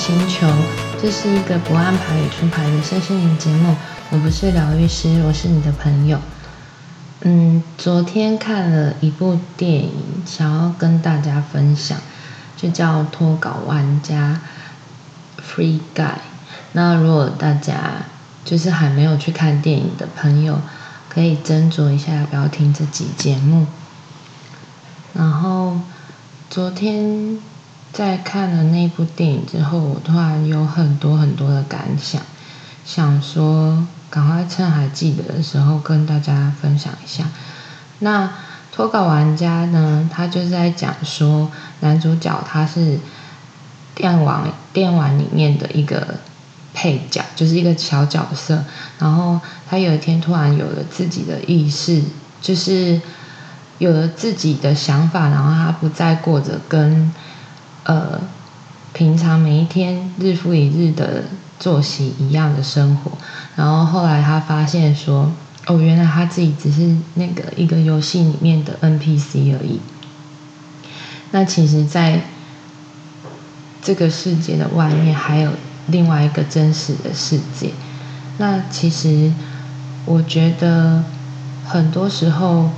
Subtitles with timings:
[0.00, 0.48] 星球。
[0.98, 3.76] 这是一个不按牌理出牌的身心灵节目。
[4.08, 6.18] 我不是疗愈师，我是你的朋友。
[7.20, 9.92] 嗯，昨天看了一部电影，
[10.24, 11.98] 想要跟大家分享，
[12.56, 14.40] 就叫《脱稿玩家》
[15.42, 16.14] （Free Guy）。
[16.72, 18.06] 那如果大家
[18.42, 20.62] 就是还没有去看电影的朋友，
[21.10, 23.66] 可以斟酌一下要不要听这集节目。
[25.12, 25.78] 然后
[26.48, 27.38] 昨天
[27.92, 32.22] 在看了那部电影之后，我突然有很多很多的感想，
[32.84, 37.24] 想说赶快趁还记得的时候跟大家分享一下。
[37.98, 38.32] 那
[38.72, 41.50] 脱稿玩家呢，他就是在讲说
[41.80, 42.98] 男主角他是
[43.94, 46.16] 电玩电玩里面的一个
[46.72, 48.64] 配角，就是一个小角色。
[48.98, 52.02] 然后他有一天突然有了自己的意识，
[52.40, 53.00] 就是。
[53.80, 57.10] 有了自己的想法，然后他不再过着跟
[57.84, 58.20] 呃
[58.92, 61.24] 平常每一天日复一日的
[61.58, 63.12] 作息一样的生活。
[63.56, 65.30] 然后后来他发现说，
[65.66, 69.80] 哦，原来他自己只是那个一个游戏里面的 NPC 而已。
[71.30, 72.22] 那其实，在
[73.82, 75.52] 这个世界的外面，还有
[75.86, 77.70] 另外一个真实的世界。
[78.38, 79.32] 那其实，
[80.06, 81.04] 我觉得
[81.64, 82.70] 很多时候。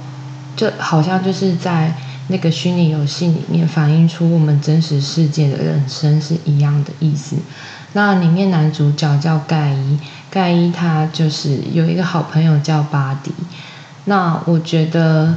[0.55, 1.97] 就好像就是在
[2.29, 7.37] 那个虚拟游戏里面反映出我们真实世界的人生是一样的意思。
[7.93, 9.99] 那里面男主角叫盖伊，
[10.31, 13.33] 盖伊他就是有一个好朋友叫巴迪。
[14.07, 15.37] 那我觉得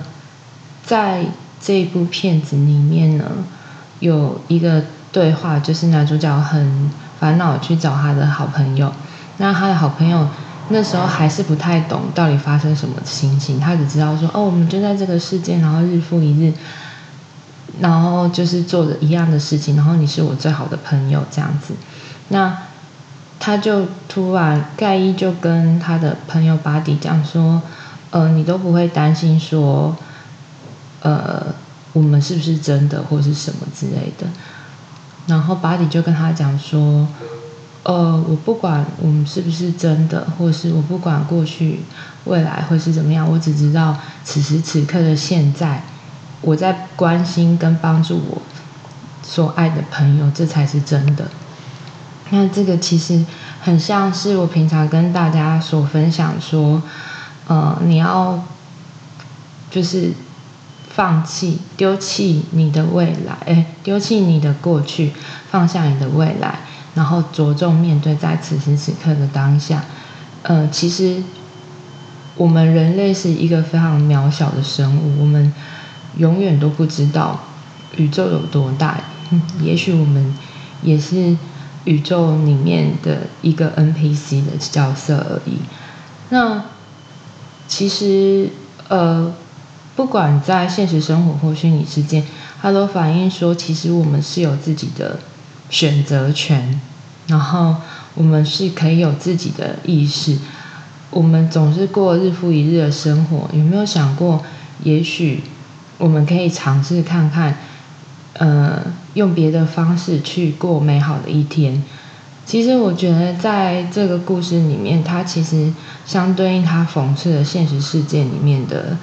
[0.84, 1.26] 在
[1.60, 3.26] 这部片子里面呢，
[4.00, 8.94] 有一个对话，就是男主角很烦恼去找他的好朋友，
[9.38, 10.28] 那他的好朋友。
[10.70, 16.52] 那时候还是不太懂到底发生什么情形，他只知道说哦，我们就在这个世界，然后日复一日，
[17.80, 21.76] 然后就是做着一样的事情，然后你是我最好的朋友这样子。
[22.30, 22.58] 那
[23.40, 27.62] 他就突然盖伊就跟他的朋友巴迪讲说，
[28.10, 29.96] 呃，你都不会担心说，
[31.02, 31.46] 呃，
[31.94, 34.26] 我们是不是真的或是什么之类的。
[35.28, 37.08] 然后巴迪就跟他讲说。
[37.86, 41.82] 呃，我不管我们是不是真的，或是我不管过去、
[42.24, 45.84] 未来会是怎么样，我只知道此时此刻的现在，
[46.42, 48.42] 我在关心跟帮助我
[49.22, 51.30] 所爱的朋友，这才是真的。
[52.32, 53.24] 那这个其实
[53.62, 56.82] 很像是我平常跟大家所分享说，
[57.48, 58.44] 呃，你要
[59.70, 60.12] 就是
[60.90, 65.14] 放弃、丢弃你的未来，哎，丢弃你的过去，
[65.52, 66.62] 放下你的未来。
[66.96, 69.84] 然后着重面对在此时此刻的当下，
[70.44, 71.22] 呃，其实
[72.38, 75.54] 我们人类是一个非常渺小的生物，我们
[76.18, 77.38] 永远都不知道
[77.98, 78.98] 宇宙有多大，
[79.62, 80.34] 也许我们
[80.82, 81.36] 也是
[81.84, 85.60] 宇宙里面的一个 NPC 的角色而已。
[86.30, 86.64] 那
[87.68, 88.50] 其实
[88.88, 89.34] 呃，
[89.98, 92.24] 不管在现实生活或虚拟世界，
[92.62, 95.20] 它都反映说，其实我们是有自己的。
[95.70, 96.80] 选择权，
[97.28, 97.76] 然后
[98.14, 100.38] 我们是可以有自己的意识。
[101.12, 104.44] 我们总是过日复一日的生活，有没有想过，
[104.84, 105.44] 也许
[105.98, 107.58] 我们可以尝试看看，
[108.34, 108.82] 呃，
[109.14, 111.82] 用别的方式去过美好的一天。
[112.46, 115.74] 其实我觉得，在这个故事里面，它其实
[116.06, 118.98] 相对应它讽刺了现实世界里面的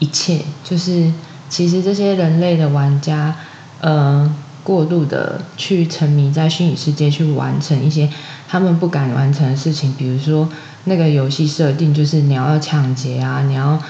[0.00, 1.12] 一切，就是
[1.48, 3.36] 其实这些人类的玩家，
[3.80, 4.34] 呃。
[4.64, 8.08] 过度的去沉迷在虚拟世界，去完成一些
[8.48, 10.48] 他们不敢完成的事情，比如说
[10.84, 13.82] 那个游戏设定就是你要抢劫啊，你要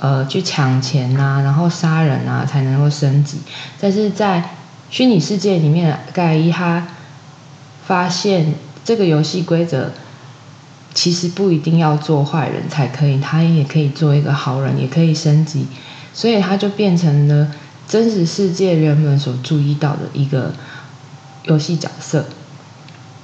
[0.00, 3.38] 呃去抢钱呐、然后杀人啊才能够升级。
[3.80, 4.50] 但是在
[4.90, 6.86] 虚拟世界里面，盖伊他
[7.86, 9.92] 发现这个游戏规则
[10.92, 15.66] 其实不一定要做坏人才可以，他也可以做一个好人，也可以升级，
[16.12, 17.48] 所以他就变成了。
[17.88, 20.52] 真实世界人们所注意到的一个
[21.44, 22.24] 游戏角色，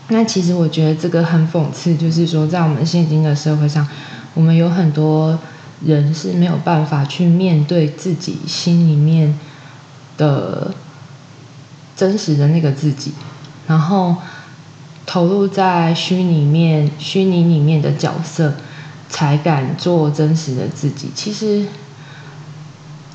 [0.06, 3.88] 那其实我觉得这个很讽刺，就是说在我们现今的社会上，
[4.34, 5.36] 我们有很多
[5.84, 9.36] 人是没有办法去面对自己心里面
[10.16, 10.72] 的
[11.96, 13.12] 真实的那个自己，
[13.66, 14.14] 然后
[15.04, 18.54] 投入在虚拟面、虚拟里面的角色，
[19.08, 21.10] 才敢做真实的自己。
[21.14, 21.66] 其实。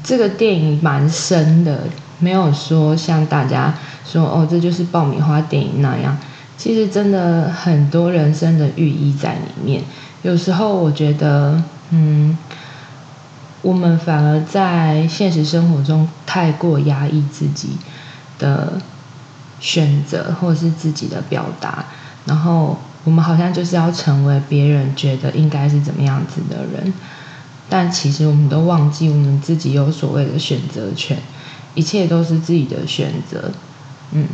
[0.07, 1.81] 这个电影蛮深的，
[2.19, 3.73] 没有说像大家
[4.05, 6.17] 说哦，这就是爆米花电影那样。
[6.57, 9.83] 其实真的很多人生的寓意在里面。
[10.21, 12.37] 有时候我觉得，嗯，
[13.61, 17.71] 我们反而在现实生活中太过压抑自己
[18.39, 18.79] 的
[19.59, 21.83] 选择或是自己的表达，
[22.23, 26.93] 然后我们好像就是要成为别人觉得应该是怎么样子的人，
[27.69, 31.17] 但其实我们都忘记我们自己有所谓的选择权，
[31.75, 33.51] 一切都是自己的选择。
[34.11, 34.25] 嗯，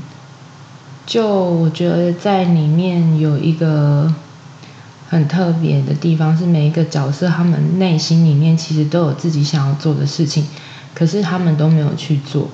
[1.05, 4.13] 就我觉得在里面有一个
[5.09, 10.45] 很特别的地方，是每一个角色他们内心里面其实都有自己想要做的事情，
[10.93, 12.47] 可是他们都没有去做。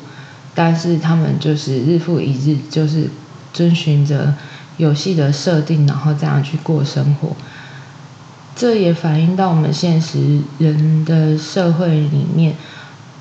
[0.56, 3.10] 但是他们就是日复一日，就是
[3.54, 4.34] 遵循着
[4.78, 7.36] 游戏的设定，然后这样去过生活。
[8.60, 12.54] 这也反映到我们现实人的社会里面，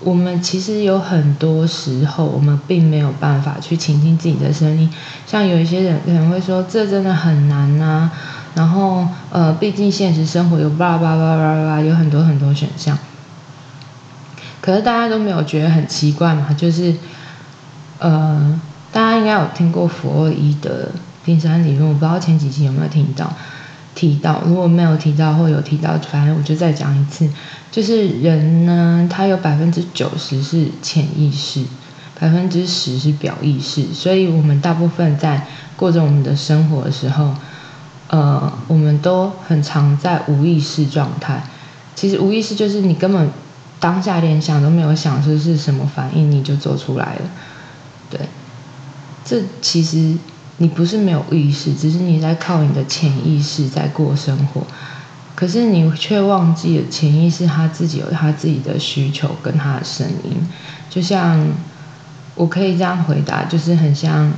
[0.00, 4.90] 我们其实有很多时候，我们并没有办法去倾听自己的声音。
[5.29, 8.11] 像有一些人可能会说，这真的很难呐。
[8.56, 12.99] 然后呃，毕竟现实生活有巴拉巴拉巴拉，有很多很多选项。
[14.61, 16.52] 可是大家都没有觉得很奇怪嘛？
[16.58, 16.93] 就是。
[18.00, 18.61] 呃，
[18.93, 20.88] 大家应该有听过弗洛伊德
[21.25, 23.32] 冰山理论，我不知道前几期有没有听到
[23.98, 24.40] 提到。
[24.46, 27.28] 如果没有提到或有提到，反正我就再讲一次。
[27.72, 31.64] 就是人呢，他有百分之九十是潜意识，
[32.20, 33.92] 百分之十是表意识。
[33.92, 35.44] 所以我们大部分在
[35.76, 37.34] 过着我们的生活的时候，
[38.06, 41.42] 呃，我们都很常在无意识状态。
[41.96, 43.28] 其实无意识就是你根本
[43.80, 47.22] 当下连想都没有想出是什么反应，你就做出来了。
[48.08, 48.20] 对，
[49.24, 50.16] 这其实
[50.58, 54.62] 你不是没有意识，只是你在靠你的潜意识在过生活，
[55.34, 60.37] 可是你却忘记了潜意识他自己有他自己的需求跟他的声音。
[60.90, 61.46] 就像
[62.34, 64.32] 我可以这样回答，就是很像，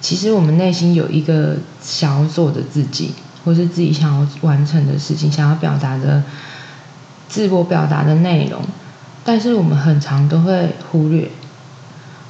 [0.00, 3.12] 其实我们内心有一个想要做的自己，
[3.44, 6.22] 或是自己想要完成的事情，想要表达的
[7.28, 8.62] 自我表达的内容，
[9.22, 11.30] 但是我们很常都会忽略。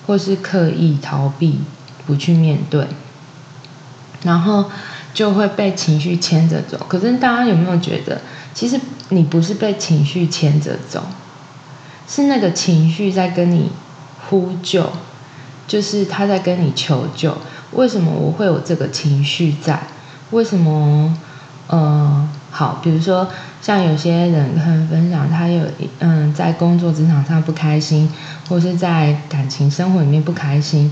[0.06, 1.60] 或是刻意逃避，
[2.06, 2.86] 不去面对，
[4.22, 4.70] 然后
[5.14, 6.78] 就会被情绪牵着走。
[6.88, 8.20] 可是大家有没有觉得，
[8.54, 8.80] 其实
[9.10, 11.04] 你不是被情绪牵着走，
[12.08, 13.70] 是那个情绪在跟你
[14.28, 14.90] 呼救，
[15.66, 17.36] 就是他在跟你求救。
[17.72, 19.82] 为什么我会有这个情绪在？
[20.30, 21.16] 为什么？
[21.68, 23.28] 呃，好，比如说。
[23.62, 25.62] 像有些人可能分享，他有
[25.98, 28.10] 嗯，在工作职场上不开心，
[28.48, 30.90] 或是在感情生活里面不开心，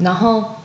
[0.00, 0.56] 然后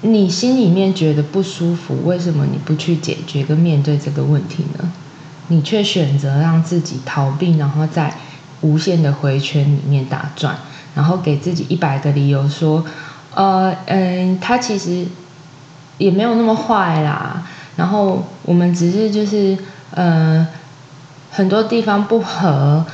[0.00, 4.90] 你心里面觉得不舒服，为什么你不去解决跟面对这个问题呢？
[5.48, 8.14] 你却选择让自己逃避，然后在
[8.60, 10.56] 无限的回圈里面打转，
[10.94, 12.84] 然后给自己一百个理由说，
[13.34, 15.06] 呃嗯，他其实
[15.98, 17.46] 也没有那么坏啦，
[17.76, 19.56] 然后我们只是就是。
[19.90, 20.46] 呃，
[21.30, 22.84] 很多地方不合，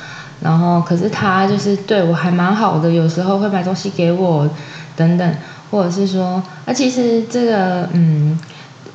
[0.45, 4.47] 然后可是他就是对我还蛮好的，有时候会买东西给我，
[4.95, 5.35] 等等，
[5.71, 8.39] 或者是说，啊，其实这个，嗯，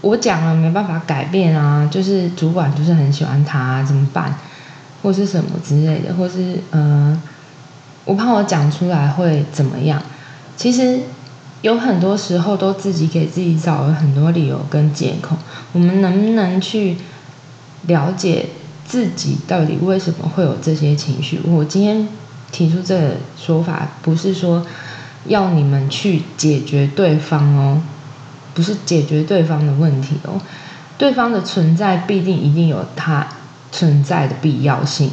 [0.01, 4.33] 我讲了没办法改变啊，就是主管就是很喜欢他，怎么办？
[5.03, 7.21] 或是什么之类的，或是呃，
[8.05, 10.01] 我怕我讲出来会怎么样？
[10.57, 11.01] 其实
[11.63, 15.37] 有很多时候都自己给自己找了很多理由跟借口，
[15.73, 16.97] 我们能不能去？
[17.87, 18.45] 了解
[18.91, 21.41] 自己到底为什么会有这些情绪。
[21.47, 22.09] 我今天
[22.51, 24.67] 提出这个说法，不是说
[25.27, 27.81] 要你们去解决对方哦，
[28.53, 30.41] 不是解决对方的问题哦。
[30.99, 33.29] 对方的存在必定一定有它
[33.71, 35.09] 存在的必要性，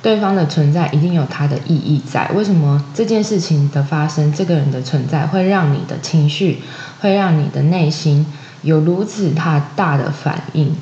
[0.00, 2.28] 对方的存在一定有它的意义在。
[2.34, 6.62] 为什么这件事情的发生，这个人的存在会让你的情绪，
[7.00, 8.24] 会让你的内心
[8.62, 10.74] 有如此大大的反应？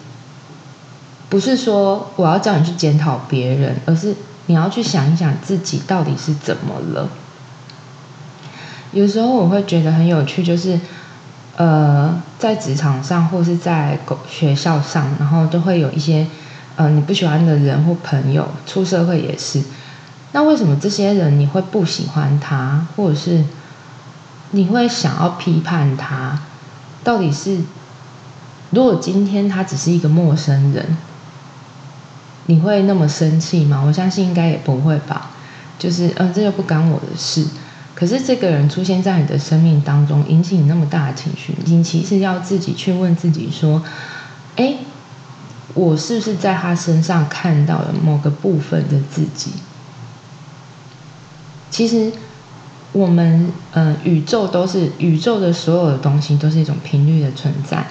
[1.29, 4.15] 不是说我要叫你去检讨别人，而是
[4.47, 7.09] 你要去想一想自己到底是怎么了。
[8.93, 10.81] 有时候我会觉得很有趣，就是
[11.57, 16.27] 呃，在职场上或是在学校上，然后都会有一些
[16.77, 19.63] 呃你不喜欢的人或朋友，出社会也是。
[20.33, 23.45] 那为什么这些人你会不喜欢他，或者是
[24.53, 26.39] 你会想要批判他？
[27.05, 27.59] 到底是
[28.71, 30.97] 如果今天他只是一个陌生人？
[32.49, 33.83] 你会那么生气吗？
[33.87, 35.31] 我相信应该也不会吧。
[35.79, 37.47] 就是，呃，这又不干我的事。
[37.95, 43.83] 可是这个人出现在你的生命当中，引起你那么大的情绪，你其实要自己去问自己说：
[44.57, 44.77] 哎，
[45.75, 49.51] 我是不是在他身上看到了某个部分的自己？
[51.71, 52.11] 其实，
[52.93, 57.87] 我们，呃，宇宙都是宇宙的所有的东西都是一种频率的存在。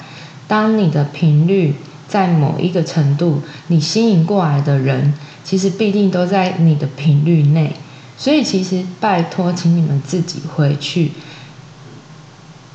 [0.48, 1.76] 当你的频率。
[2.08, 7.76] 在某一个程度，你吸引过来的人，其实必定都在你的频率内。
[8.18, 11.12] 所以，其实拜托，请你们自己回去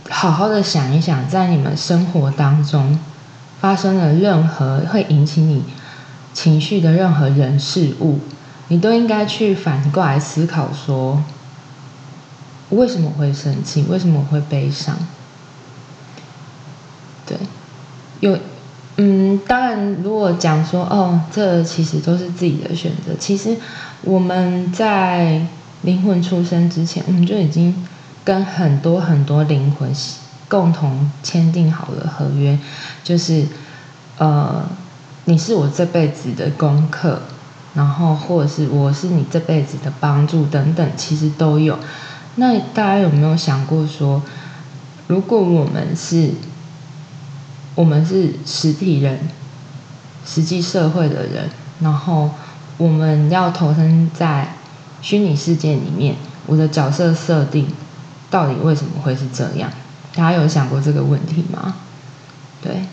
[0.08, 2.98] 好好的想一想，在你们生活当中
[3.60, 5.64] 发生了任何会引起你
[6.32, 8.20] 情绪的任何人事物，
[8.68, 11.24] 你都应该去反过来思考说，
[12.70, 13.82] 为什么会生气？
[13.88, 14.96] 为什么会悲伤？
[17.26, 17.36] 对，
[18.20, 18.38] 有，
[18.96, 23.14] 嗯，当然，如果讲说，哦，这其实都是自己的选择。
[23.18, 23.56] 其实
[24.02, 25.40] 我们在
[25.80, 27.74] 灵魂出生之前，我们就已经
[28.22, 29.90] 跟很多很多灵魂
[30.46, 32.58] 共同签订好了合约，
[33.02, 33.46] 就是，
[34.18, 34.62] 呃，
[35.24, 37.22] 你是我这辈子的功课，
[37.72, 41.78] 然后或者是我是你这辈子的帮助等等，其实都有。
[42.36, 44.22] 那大家有没有想过说，
[45.06, 46.30] 如果我们是，
[47.74, 49.18] 我们是实体人，
[50.26, 51.50] 实际社会的人，
[51.80, 52.30] 然后
[52.76, 54.54] 我们要投身在
[55.00, 57.66] 虚拟世界里面，我的角色设定
[58.30, 59.70] 到底为什么会是这样？
[60.14, 61.76] 大家有想过这个问题吗？
[62.62, 62.84] 对，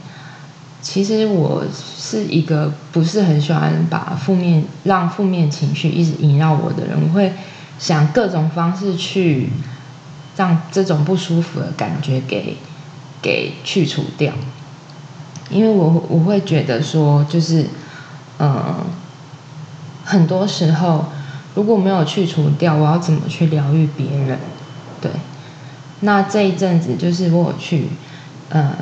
[0.81, 7.31] 其实我是一个不是很喜欢把负面让负面情绪一直萦绕我的人，我会。
[7.79, 9.49] 想各种方式去
[10.35, 12.57] 让这种不舒服的感觉给
[13.21, 14.33] 给去除掉，
[15.49, 17.65] 因为我我会觉得说，就是
[18.39, 18.75] 嗯，
[20.05, 21.05] 很多时候
[21.55, 24.39] 如果没有去除掉，我要怎么去疗愈别人？
[25.01, 25.11] 对，
[26.01, 27.89] 那这一阵子就是我去
[28.49, 28.73] 呃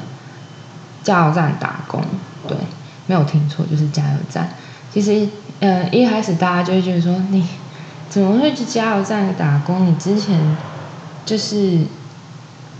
[1.04, 2.04] 加油站打工，
[2.48, 2.58] 对，
[3.06, 4.50] 没有听错，就是加油站。
[4.94, 5.28] 其实
[5.60, 7.44] 呃一开始大家就会觉得说你。
[8.10, 9.86] 怎么会去加油站打工？
[9.86, 10.40] 你之前
[11.26, 11.82] 就是，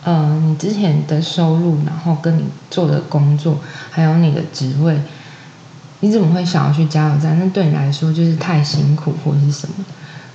[0.08, 3.58] 呃，你之前的收入，然后跟你做的工作，
[3.92, 4.98] 还有你的职位，
[6.00, 7.38] 你怎么会想要去加油站？
[7.38, 9.84] 那对你来说就是太辛苦或者是什么？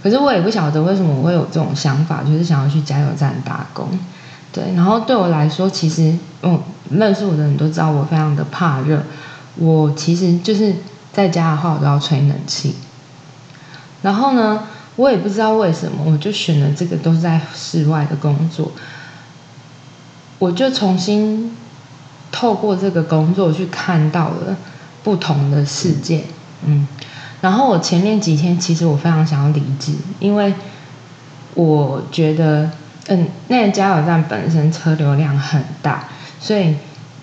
[0.03, 3.89] 可是我也不晓得为什么我会有这种想法，就是想要去加油站打工。
[4.53, 6.61] 对，然后对我来说，其实，嗯，
[6.91, 9.03] 认识我的人都知道我非常的怕热。
[9.57, 10.75] 我其实就是
[11.15, 12.75] 在家的话，我都要吹冷气。
[14.03, 14.65] 然后呢，
[14.97, 18.71] 我也不知道为什么，我就选了这个都是在室外的工作。
[20.43, 21.57] 我就重新
[22.33, 24.57] 透过这个工作去看到了
[25.05, 26.25] 不同的世界，
[26.67, 26.85] 嗯。
[27.41, 30.53] 然后我前面几天其实我非常想要离职，因为
[31.55, 32.69] 我觉得，
[33.07, 36.09] 嗯，那个加油站本身车流量很大，
[36.41, 36.75] 所以。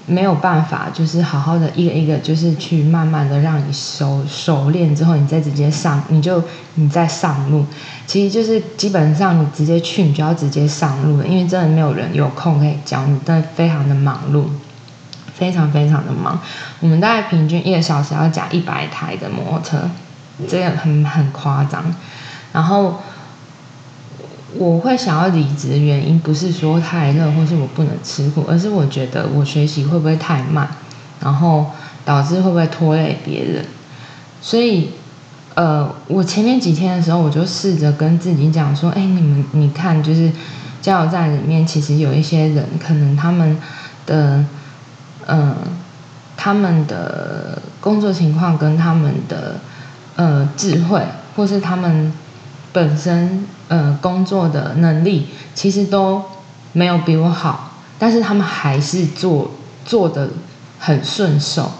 [0.09, 7.65] 没有办法，就是好好的一个一个，就是去慢慢的让你熟熟练之后，你再直接上，你就你再上路。
[8.07, 14.45] 其实就是基本上你直接去，你就要直接上路了，因为真的没有人有空可以教你，真的非常的忙碌，
[15.33, 16.39] 非常非常的忙。
[16.79, 19.89] 我们大概平均一个小时要讲一百台的摩托车，
[20.49, 21.83] 这个很很夸张。
[22.51, 22.99] 然后。
[24.57, 30.67] 我会想要离职的原因不是说太热或是我不能吃苦，而是我觉得我学习会不会太慢，
[31.21, 31.67] 然后
[32.03, 33.63] 导致会不会拖累别人。
[34.41, 34.89] 所以，
[35.53, 40.31] 呃，我前面几天的时候，我就试着跟自己讲说：“哎，你们你看，就是
[40.81, 43.55] 加油站里面其实有一些人，可能他们
[44.07, 44.37] 的，
[45.27, 45.55] 嗯、呃，
[46.35, 49.55] 他们的工作情况跟他们的，
[50.15, 51.03] 呃，智慧，
[51.35, 52.11] 或是他们。”
[52.71, 56.23] 本身呃工作的能力其实都
[56.73, 59.51] 没有比我好，但是他们还是做
[59.85, 60.29] 做的
[60.79, 61.71] 很顺手。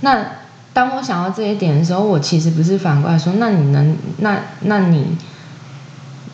[0.00, 0.26] 那
[0.72, 5.16] 当我想到这一点的时候，我其实不是反过来说，那你能那那你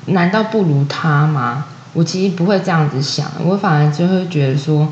[0.07, 1.67] 难道不如他吗？
[1.93, 4.89] 我其实不会这样子想，我反而就会觉得说，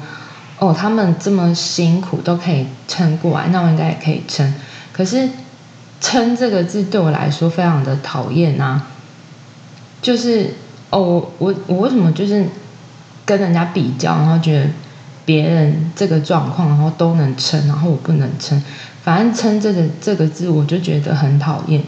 [0.58, 4.52] 哦，他们这么辛苦都可以撑过来，那我应该也可以撑。
[4.92, 5.28] 可是
[6.00, 8.86] “撑”这个字对我来说非常的讨厌啊。
[10.00, 10.54] 就是
[10.90, 12.46] 哦，我我为什么就是
[13.24, 14.70] 跟人家比较，然后觉得
[15.24, 18.62] 别人这个状况，然后都能撑，然后我不能撑。
[19.02, 21.82] 反正“撑”这个这个字，我就觉得很讨厌。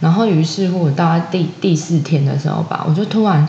[0.00, 3.48] 然后于是乎，我到了第第四天的时候吧，我就突然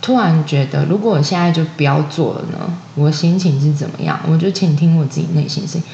[0.00, 4.18] 突然觉得，如果我现在就不要做了呢，我心情是怎么样？
[4.26, 5.86] 我就倾听我自己内心声音，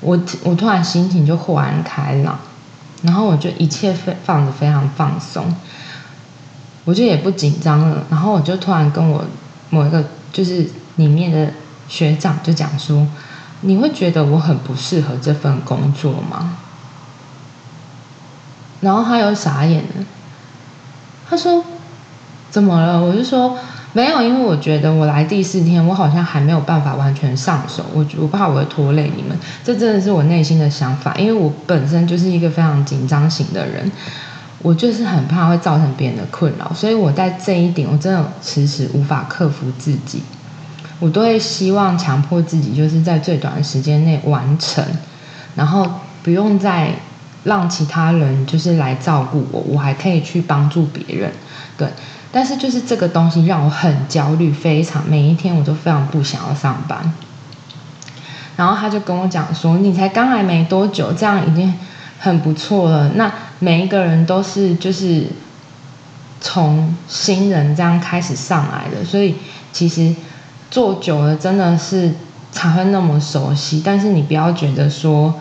[0.00, 2.38] 我我突然心情就豁然开朗。
[3.02, 5.54] 然后我就一切非放得非常放松，
[6.84, 8.04] 我就也不紧张了。
[8.10, 9.24] 然后我就突然跟我
[9.70, 11.52] 某一个就是里面的
[11.88, 13.06] 学长就讲说
[13.62, 16.58] ：“你会觉得我很不适合这份工作吗？”
[18.80, 20.04] 然后他又傻眼了，
[21.28, 21.64] 他说
[22.50, 23.58] ：“怎么了？”我就说。
[23.96, 29.34] 没有，因为我觉得我来第四天，我好像还没有办法完全上手，我我怕我会拖累你们，
[29.64, 33.90] 这真的是我内心的想法，因为我本身就是一个非常紧张型的人，
[34.58, 40.22] 我就是很怕会造成别人的困扰，所以我在这一点我真的迟迟无法克服自己。
[41.00, 44.84] 我都会希望强迫自己，就是在最短的时间内完成，
[45.54, 45.90] 然后
[46.22, 46.90] 不用再
[47.44, 51.32] 让其他人就是来照顾我，我还可以去帮助别人。
[51.78, 51.88] 对，
[52.36, 57.10] 但是就是这个东西让我很焦虑，非常每一天我都非常不想要上班。
[58.56, 61.72] 然后他就跟我讲说：“你才刚来没多久，这样已经
[62.18, 63.12] 很不错了。
[63.14, 65.28] 那每一个人都是就是
[66.42, 69.36] 从新人这样开始上来的，所以
[69.72, 70.14] 其实。”
[70.68, 72.12] 做久了真的是
[72.50, 75.32] 才会那么熟悉，但是你不要觉得说，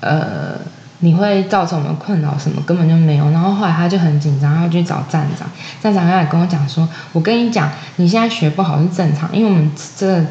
[0.00, 0.58] 呃，
[1.00, 3.30] 你会造成我们困扰什么，根本就没有。
[3.30, 5.48] 然后后来他就很紧张，他要去找站长，
[5.82, 10.24] 站长他也跟我讲说，我跟你讲，你现在学不好是正常，因为我们这个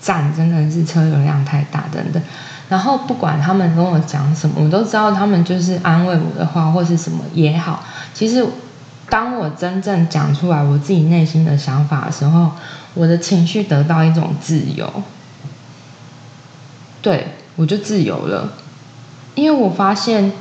[0.00, 2.22] 站真的是车流量太大，等等。
[2.68, 7.84] 然后不管他们跟我讲什么，我都知道他们就是安慰我的话或是什么也好。
[8.14, 8.46] 其实
[9.08, 12.50] 当我真正讲出来我自己内心的想法的时候。
[12.98, 14.90] 我的情绪得到一种自由，
[17.02, 18.54] 对，我就自由了，
[19.36, 20.32] 因为我发现，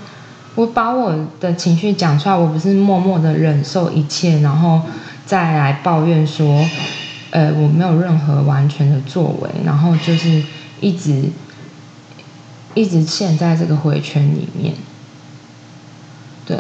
[0.56, 4.82] 我把我的情绪讲出来，我不是默默的忍受一切，然后
[5.28, 6.68] 再来抱怨说，
[7.30, 10.42] 呃，我没有任何完全的作为，然后就是
[10.82, 11.30] 一直
[12.74, 14.74] 一直陷在这个回圈里面，
[16.48, 16.58] 对。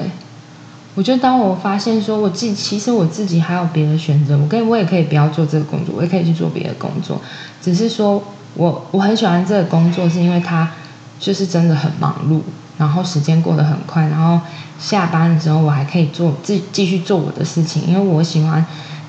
[0.97, 7.21] 我就当我发现说，我自己其实我自己还有别的选择，我可以我也可以不要做这个工作，我也可以去做别的工作。
[7.61, 10.71] 只是说我我很喜欢这个工作，是因为它
[11.19, 12.41] 就是真的很忙碌，
[12.77, 14.39] 然后时间过得很快，然后
[14.79, 18.65] 下班的时候我还可以做继继续做我的事情，因为我喜欢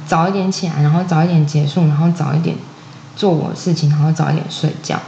[0.07, 2.57] 早一点起来，然后早一点结束，然后早一点
[3.17, 5.01] 做我事情，然后早一点睡觉。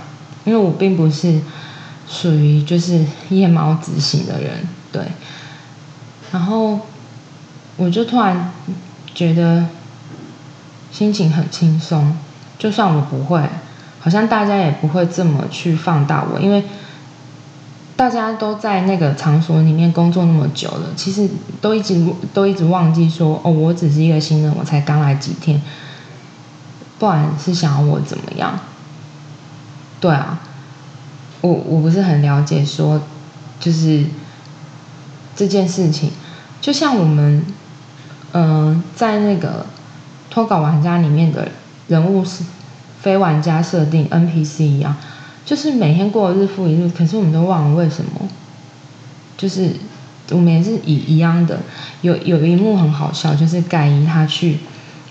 [0.45, 1.41] 因为我并不是
[2.09, 5.03] 属于就是夜猫子型的人，对。
[6.33, 6.81] 然后，
[7.77, 8.51] 我就突然
[9.15, 9.67] 觉得
[10.91, 12.17] 心情很轻松，
[12.59, 13.43] 就算我不会，
[14.01, 16.65] 好像大家也不会这么去放大我，因为
[17.99, 21.29] 大家都在那个场所里面工作那么久了，其实
[21.61, 22.01] 都一直
[22.33, 25.61] 都一直忘记说，哦，我只是一个新人，我才刚来几天，
[27.01, 28.59] 不然是想要我怎么样？
[30.01, 30.39] 对啊，
[31.41, 33.03] 我我不是很了解说，
[33.59, 34.07] 就是。
[35.37, 36.11] 这件事情，
[36.61, 37.47] 就像我们，
[38.33, 39.65] 嗯、在那个
[40.29, 41.47] 脱稿玩家里面的
[41.87, 42.43] 人物是
[43.01, 44.97] 非玩家设定 NPC 一样，
[45.49, 48.29] 就是每天过日复一日，可是我们都忘了为什么。
[49.39, 49.73] 就是
[50.29, 51.59] 我们也是一一样的，
[52.03, 54.59] 有有一幕很好笑，就是盖伊他去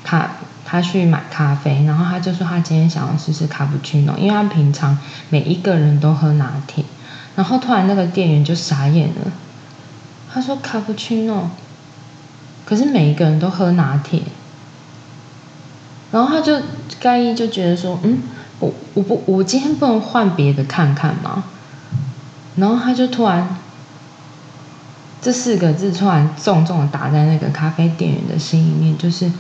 [0.04, 0.30] 他
[0.64, 4.96] 他去买咖啡，然后他就说他今天想要试试卡布奇诺，因为他平常
[5.30, 6.86] 每一个人都喝拿铁，
[7.36, 9.32] 然后突然那个店员就傻眼了。
[10.32, 11.50] 他说卡布奇诺，
[12.64, 14.22] 可是每一个人都喝拿铁，
[16.12, 16.62] 然后他就
[17.00, 18.20] 盖伊就觉得说，嗯，
[18.60, 21.44] 我我不我今天不能换别的看看吗？
[22.56, 23.56] 然后他就突然
[25.22, 29.32] 这四个字突然重重的打在那个咖啡店员的心里面，就是，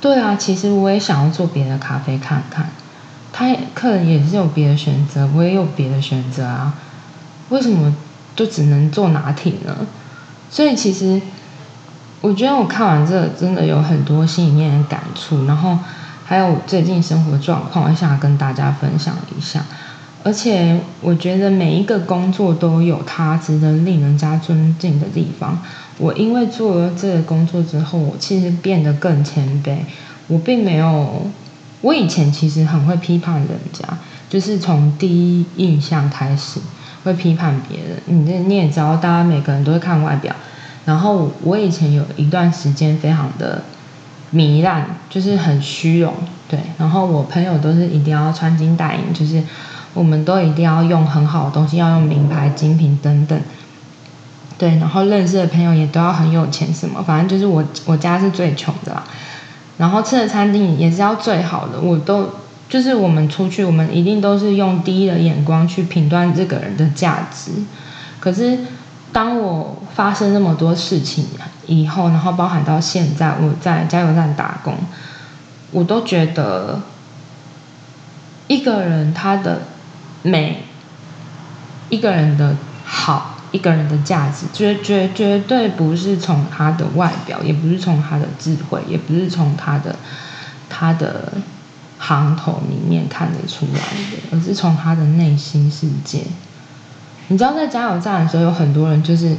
[0.00, 2.68] 对啊，其实我也想要做别的咖啡看看，
[3.32, 6.74] 他客人也是有别的选择，我也有别的选择啊，
[7.48, 7.94] 为什么
[8.34, 9.74] 就只能做拿铁呢？
[10.50, 11.20] 所以其实，
[12.20, 15.78] 我觉得我看完这个真的有很多心里面的感触，然后
[16.26, 19.64] 还有最近生活状况，我想跟大家分享一下。
[20.24, 25.56] 而且我觉得每一个工作都有它值得令人家尊敬的地方。
[25.98, 29.76] 我因为做了这个工作之后，我其实变得更谦卑。
[30.26, 31.30] 我并没有，
[31.80, 33.84] 我以前其实很会批判人家，
[34.28, 36.60] 就是从第一印象开始。
[37.04, 40.34] 会批判别人，你这你也知道，大家每个人都会看外表。
[40.84, 43.62] 然后我以前有一段时间非常的
[44.32, 46.12] 糜烂，就是很虚荣，
[46.48, 46.58] 对。
[46.78, 49.42] 然后我朋友都是一定要穿金戴银，就是
[49.94, 53.40] 我们都一定要用很好的东西，要用名牌精品等等。
[54.58, 59.04] 对，然后认识的朋友也都要很有钱，什么，反正就是我我家是最穷的啦。
[59.78, 62.30] 然后吃的餐厅也是要最好的，我都。
[62.68, 67.52] 就是我们出去，我们一定都是用第一的眼光去评断这个人的价值。
[68.18, 68.58] 可是，
[69.12, 71.26] 当我发生那么多事情
[71.66, 74.76] 以后，然后包含到现在我在加油站打工，
[75.72, 76.82] 我都觉得
[78.46, 79.62] 一个人他的
[80.22, 80.62] 美，
[81.88, 82.54] 一个人的
[82.84, 89.96] 好，一个人的价值，绝绝绝对不是从他的外表，也不是从他的智慧，也不是从他的
[90.68, 91.32] 他的。
[91.98, 96.24] 行头里面看得出来的，而是从他的内心世界。
[97.28, 99.34] 你知道，在加油站的时候，有很多人就是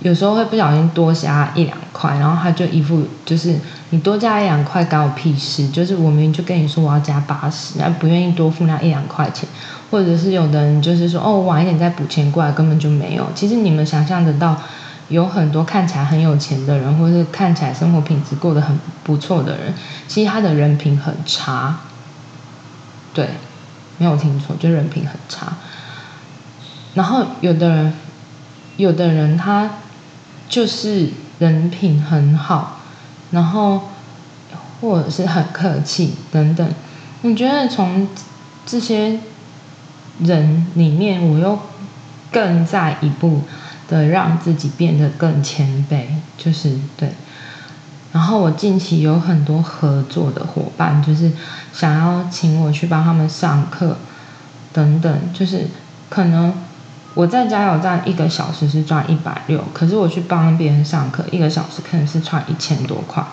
[0.00, 3.56] 有时候会不小心多加一两块，然后他就一副就是
[3.90, 9.48] 你多加一两块关我屁事，就是我明明就跟你说我要加八十，那不愿意多付那一两块钱，
[9.90, 13.26] 或者是有的人就是说哦，我晚一点再补钱过来，根本就没有。
[13.34, 14.56] 其实你们想象得到，
[15.08, 19.74] 有很多看起来很有钱的人，或者是看起来生活品质过得很不错的人，
[20.06, 21.80] 其实他的人品很差。
[23.12, 23.30] 对，
[23.98, 25.54] 没有听错，就人品很差。
[26.94, 27.92] 然后有的人，
[28.76, 29.68] 有的人他。
[30.48, 32.80] 就是人品很好，
[33.30, 33.82] 然后
[34.80, 36.66] 或者是很客气等等。
[37.22, 38.08] 我觉得从
[38.64, 39.20] 这些
[40.20, 41.58] 人里面，我又
[42.32, 43.42] 更在一步
[43.88, 46.04] 的让自己变得更谦卑，
[46.36, 47.10] 就是对。
[48.12, 51.30] 然后我近期有很多合作的伙伴，就是
[51.72, 53.98] 想要请我去帮他们上课
[54.72, 55.66] 等等，就是
[56.08, 56.52] 可能。
[57.14, 63.24] 我在加油站一个小时是赚一百六，可是我去帮别人上课，一个小时可能是赚一千多块。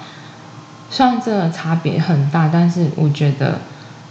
[0.89, 3.59] 虽然这个差别很大，但是我觉得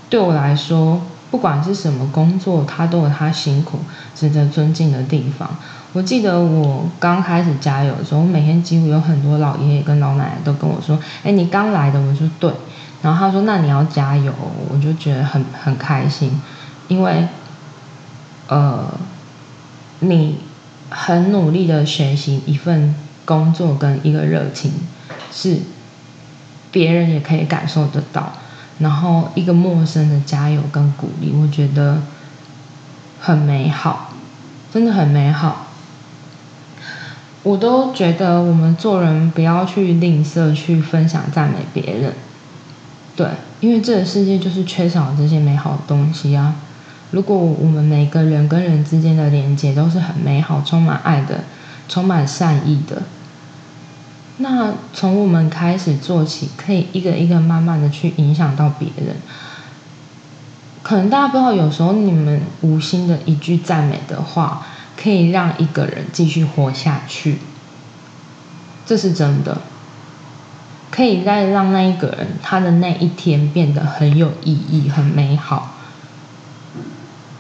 [0.09, 1.01] 对我来说，
[1.31, 3.81] 不管是什么工作，它都有它辛苦、
[4.15, 5.49] 值得尊敬的地方。
[5.93, 12.53] 我记得我刚开始加油的时候，我每天几乎有很多老爷爷跟老奶奶都跟我说：“哎，你刚来的？”我说：“对。”
[13.03, 14.33] 然后他说：“那你要加油。”
[14.71, 16.41] 我就觉得很很开心，
[16.87, 17.27] 因为
[18.47, 18.85] 呃。
[20.01, 20.39] 你
[20.91, 24.71] 很努力的学习一份工作跟一个热情，
[25.33, 25.59] 是
[26.71, 28.33] 别人也可以感受得到。
[28.79, 32.03] 然后一个陌生的加油跟鼓励，我觉得
[33.21, 34.13] 很美好，
[34.73, 35.69] 真的很美好。
[37.45, 42.13] 我都觉得我们做人不要去吝啬去分享赞美别人，
[43.15, 43.29] 对，
[43.61, 46.57] 因为这个世界就是缺少这些美好的东西啊。
[47.11, 51.45] 如果我们每个人跟人之间的连接都是很美好、充满爱的、
[51.89, 53.03] 充满善意的，
[54.39, 59.17] 那从我们开始做起，可以一个一个慢慢的去影响到别人。
[60.83, 64.67] 可能大家不知道，有时候你们无心的一句赞美的话，
[65.01, 67.39] 可以让一个人继续活下去，
[68.85, 69.61] 这是真的。
[70.91, 75.74] 可以再让那一个人他的那一天变得很有意义、很美好。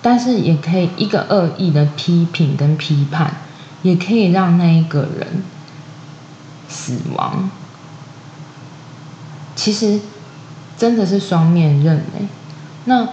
[0.04, 3.36] 但是也可以一个恶意的批评跟批判，
[3.80, 5.42] 也可以让那一个人
[6.68, 7.48] 死亡。
[9.56, 9.98] 其实
[10.76, 12.26] 真的是双面刃哎。
[12.84, 13.08] 那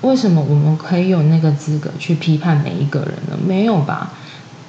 [0.00, 3.36] 为什么我们可以有那个资格去批判每一个人呢？
[3.46, 4.12] 没有吧？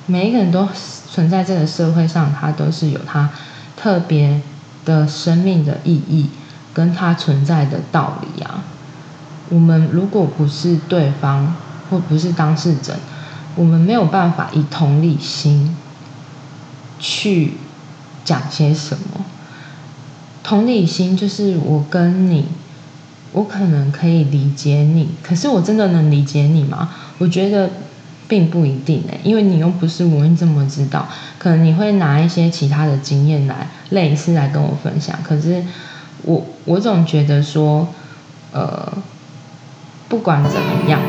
[0.07, 0.67] 每一个人都
[1.09, 3.29] 存在这个社会上，他都是有他
[3.77, 4.41] 特别
[4.83, 6.29] 的生命的意义，
[6.73, 8.64] 跟他存在的道理啊。
[9.49, 11.55] 我们如果不是对方，
[11.89, 12.95] 或不是当事者，
[13.55, 15.75] 我们没有办法以同理心
[16.99, 17.53] 去
[18.23, 19.23] 讲些什么。
[20.43, 22.45] 同理心就是我跟你，
[23.33, 26.89] 我可能可以理解你，可是我真的能理解你吗？
[27.19, 27.69] 我觉得
[28.27, 31.07] 并不一定诶，因为你又不是我，你怎么知道？
[31.37, 35.63] 可能你会拿一些其他的经验来类似来跟我分享，可是
[36.23, 37.87] 我我总觉得说，
[38.51, 38.91] 呃。
[40.07, 40.99] 不管怎么样，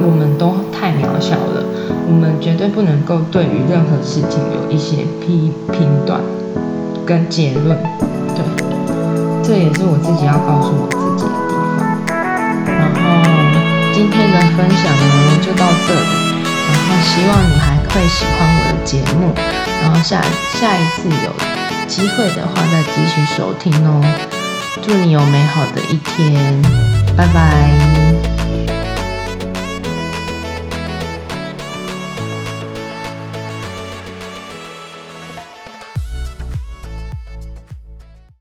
[0.00, 1.64] 我们都太渺小了，
[2.06, 6.20] 我们绝对不能够对于任何事情有一些批评断
[7.04, 7.76] 跟结论。
[8.34, 8.42] 对，
[9.42, 11.82] 这也是我自己要告诉我自己的地方。
[12.70, 13.02] 然后
[13.92, 16.14] 今天的分享呢就到这里，
[16.46, 19.34] 然后希望你还会喜欢我的节目，
[19.82, 20.22] 然后下
[20.54, 21.30] 下一次有
[21.88, 24.00] 机会的话再继续收听哦。
[24.80, 26.62] 祝你有美好的一天，
[27.16, 27.99] 拜拜。